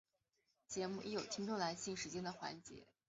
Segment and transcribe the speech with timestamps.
[0.67, 2.87] 节目亦有听众来信时间的环节。